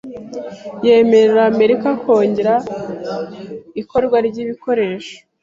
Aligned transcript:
yemerera 0.85 1.41
Amerika 1.51 1.87
kongera 2.01 2.55
ikorwa 3.81 4.17
ry'ibikoresho 4.27 5.15